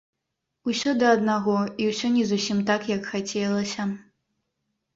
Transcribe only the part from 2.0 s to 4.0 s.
не зусім так, як хацелася.